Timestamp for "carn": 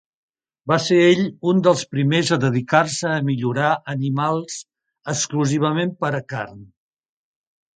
6.35-6.67